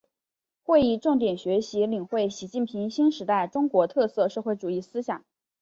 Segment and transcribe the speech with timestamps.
[0.63, 5.23] 会议重点学习领会习近平新时代中国特色社会主义思想